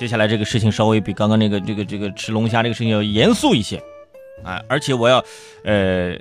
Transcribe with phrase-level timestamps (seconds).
[0.00, 3.76] 接下来这个事情稍微比刚刚那个这个这个吃龙虾这个事情要严肃一些，
[4.42, 5.22] 啊，而且我要，
[5.62, 6.16] 呃，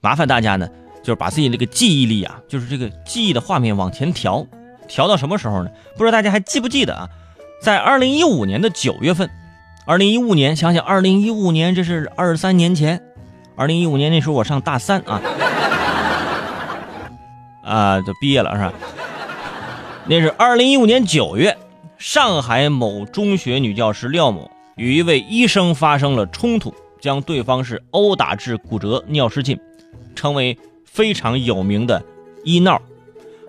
[0.00, 0.68] 麻烦大家呢，
[1.00, 4.44] 就是把自己那个记忆力啊，就是这个记忆的画面往前调，
[4.88, 5.70] 调到什么时候呢？
[5.96, 7.08] 不知道大家还记不记得啊？
[7.62, 9.30] 在二零一五年的九月份，
[9.86, 13.00] 二零一五年，想想二零一五年，这是二三年前，
[13.54, 15.22] 二零一五年那时候我上大三啊，
[17.62, 18.72] 啊，就毕业了是吧？
[20.06, 21.56] 那是二零一五年九月。
[22.00, 29.60] 上海某中学女教师廖某与一位医生发生了冲突，将对方是殴打致骨折、尿失禁，
[30.14, 32.02] 成为非常有名的
[32.42, 32.80] 医闹。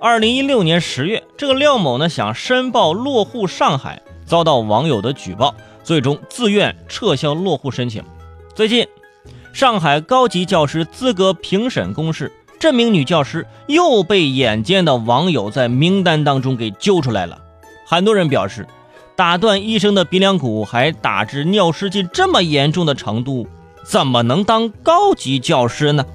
[0.00, 8.02] 二零一六年十月，这个廖某呢想申报落户上海，遭到网友的举报，最终自愿撤销落户申请。
[8.56, 8.84] 最近，
[9.52, 17.38] 上海高级教师资格评审公示，这名女教师又被眼尖的网友在名单当中给揪出来了。
[17.92, 18.66] 很多人表示，
[19.14, 23.46] 打断医生的鼻梁骨还打致尿失禁这么严重的程度，
[23.84, 26.06] 怎么能当高级教师呢？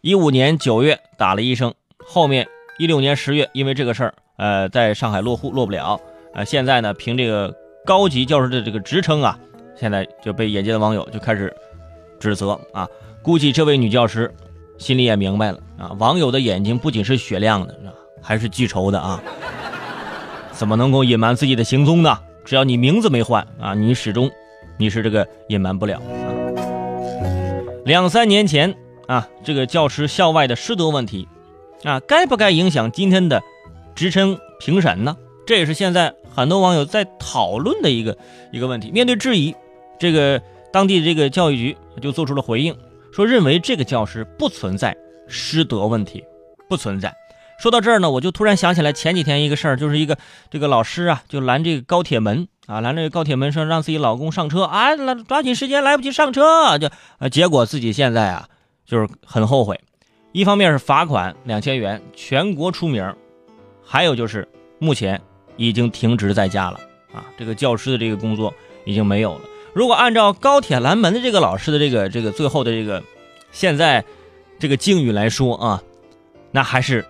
[0.00, 1.74] 一五年九月打了医生，
[2.06, 2.46] 后面
[2.78, 6.00] 一六年十月因为这个事儿，呃，在上海落户落不了，
[6.34, 7.52] 呃，现在呢凭这个
[7.84, 9.36] 高级教师的这个职称啊，
[9.74, 11.52] 现在就被眼尖的网友就开始
[12.20, 12.86] 指责啊。
[13.24, 14.32] 估计这位女教师
[14.78, 17.76] 心里也明白了啊，网友的眼睛不仅是雪亮的，
[18.22, 19.20] 还是记仇的啊？
[20.52, 22.18] 怎么能够隐瞒自己的行踪呢？
[22.44, 24.30] 只要你名字没换啊，你始终
[24.78, 26.30] 你是这个隐瞒不了啊。
[27.84, 28.74] 两三年前
[29.06, 31.28] 啊，这个教师校外的师德问题
[31.84, 33.42] 啊，该不该影响今天的
[33.94, 35.16] 职称评审呢？
[35.46, 38.16] 这也是现在很多网友在讨论的一个
[38.52, 38.90] 一个问题。
[38.92, 39.54] 面对质疑，
[39.98, 40.40] 这个
[40.72, 42.76] 当地的这个教育局就做出了回应，
[43.12, 46.24] 说认为这个教师不存在师德问题，
[46.68, 47.12] 不存在。
[47.62, 50.18] 说到这儿呢，我就突然想起来前几天一个事儿，就是一个
[50.50, 56.90] 这个老师啊，就拦这个高铁门啊，拦这个高铁门说让自己老公上车啊，来抓紧时间来不及上车，就
[57.20, 58.48] 呃，结果自己现在啊
[58.84, 59.80] 就是很后悔，
[60.32, 63.14] 一方面是罚款两千元，全国出名，
[63.80, 64.48] 还有就是
[64.80, 65.22] 目前
[65.56, 66.80] 已经停职在家了
[67.14, 68.52] 啊，这个教师的这个工作
[68.84, 69.40] 已经没有了。
[69.72, 73.00] 如果按照高铁拦门的这个老师的这个这个最后的这个
[73.52, 74.04] 现在
[74.58, 75.80] 这个境遇来说啊，
[76.50, 77.06] 那还是。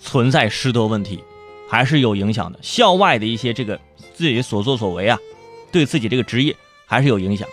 [0.00, 1.22] 存在师德问题，
[1.68, 2.58] 还是有影响的。
[2.62, 3.78] 校外的一些这个
[4.14, 5.18] 自己所作所为啊，
[5.72, 6.54] 对自己这个职业
[6.86, 7.48] 还是有影响。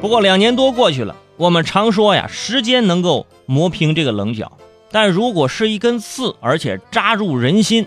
[0.00, 4.56] 不过两年多过去了，我们常说呀，时间能够磨平这个棱角，
[4.90, 7.86] 但如果是一根刺，而且扎入人心，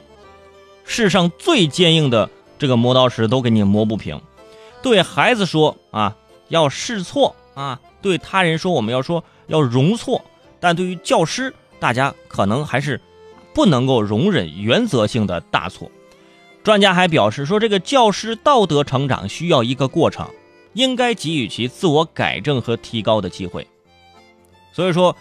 [0.84, 4.22] 世上最坚硬的这个磨刀石都给你磨不平。
[4.82, 6.16] 对孩子说啊，
[6.50, 10.22] 要试错啊；对他人说，我们要说要容错。
[10.60, 13.00] 但对于教师，大家可能还是。
[13.54, 15.92] 不能够容忍原则性的大错。
[16.64, 20.28] 专家还表示说，这个教师道德成长需要一个过程，
[20.74, 23.66] 应该给予其自我改正和提高的机会。
[24.72, 25.16] 所以说，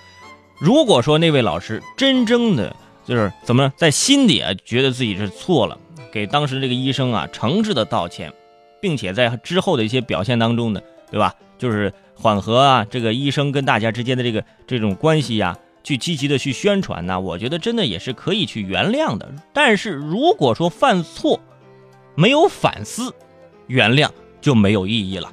[0.59, 2.77] 如果说那位老师真正的
[3.07, 5.79] 就是怎么在心底啊觉得自己是错了，
[6.13, 8.33] 给当时这个医生啊诚挚的道歉，
[8.81, 10.81] 并且在之后的一些表现当中呢，
[11.11, 11.35] 对吧？
[11.59, 15.57] 就是缓和啊这个医生跟大家之间的这个这种关系呀。
[15.83, 19.33] 去积极的去宣传呢，我觉得真的也是可以去原谅的。
[19.53, 21.41] 但是如果说犯错
[22.15, 23.15] 没有反思，
[23.67, 24.11] 原谅
[24.41, 25.33] 就没有意义了。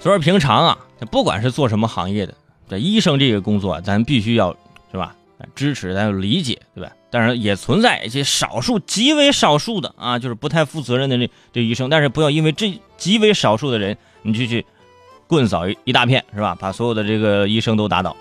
[0.00, 0.78] 所以平常啊，
[1.10, 2.34] 不管是做什么行业的，
[2.68, 4.56] 这医生这个工作，咱必须要
[4.90, 5.14] 是吧，
[5.54, 6.92] 支持，咱要理解，对吧？
[7.10, 14.64] 当然也存在一些少数极为少数的啊，就是不太负责任的这这医生，但是不要因为这极为少数的人，你就去。
[15.28, 16.56] 棍扫一一大片是吧？
[16.58, 18.16] 把所有的这个医生都打倒！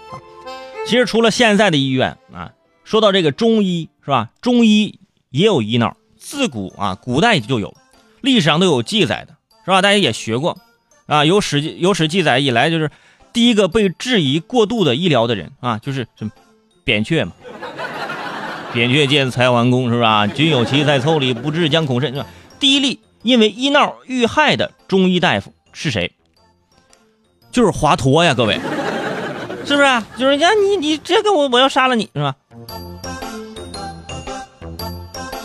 [0.86, 2.52] 其实除了现在的医院啊，
[2.84, 4.30] 说到这个中医是吧？
[4.42, 7.74] 中医也有医闹，自古啊，古代就有，
[8.22, 9.36] 历史上都有记载的
[9.66, 9.82] 是吧？
[9.82, 10.58] 大家也学过
[11.08, 12.92] 啊，有史有史记载以来，就是
[13.34, 16.32] 第一个被质疑过度的医疗的人啊，就是什么
[16.84, 17.32] 扁鹊嘛？
[18.74, 20.28] 扁鹊见蔡桓公是吧？
[20.28, 22.28] 君有奇在腠理，不知将恐甚是吧？
[22.60, 26.12] 第一例因为医闹遇害的中医大夫是谁？
[27.52, 28.60] 就是华佗呀，各位，
[29.66, 30.04] 是不是？
[30.18, 32.36] 就是呀，你你这个我我要杀了你是吧？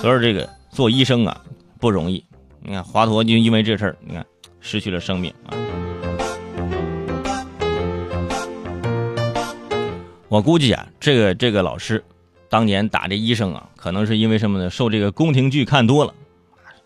[0.00, 1.40] 所以这个做医生啊
[1.78, 2.25] 不容易。
[2.60, 4.25] 你看华佗就因为这事儿，你看
[4.60, 5.56] 失去了生命啊。
[10.28, 12.02] 我估计啊，这个这个老师
[12.48, 14.70] 当年打这医生啊，可能是因为什么呢？
[14.70, 16.14] 受这个宫廷剧看多了。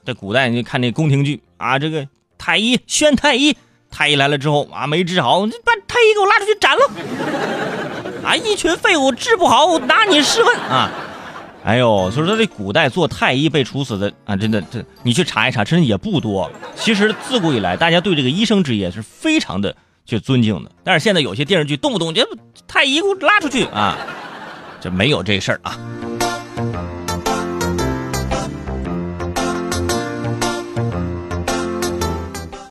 [0.05, 2.07] 在古代你就看那宫廷剧啊，这个
[2.39, 3.57] 太医宣太医。
[3.91, 6.91] 太医来了之后啊，没治好，你把太医给我拉出去斩了！
[8.29, 10.91] 啊，一群废物治不好，我拿你试问啊！
[11.65, 16.51] 哎呦，所以说这古代做太医被处死的啊，真的这你去查一查，真的也不多。
[16.77, 19.75] 其实自古以来，大家对这个医生职业是非常的
[20.05, 20.71] 去尊敬的。
[20.85, 22.25] 但是现在有些电视剧动不动就
[22.69, 23.97] 太医给我拉出去啊，
[24.81, 25.79] 这没有这事儿啊。